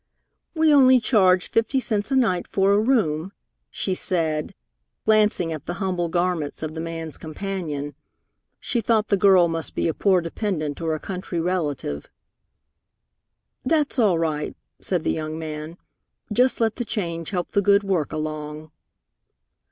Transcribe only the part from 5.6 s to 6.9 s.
the humble garments of the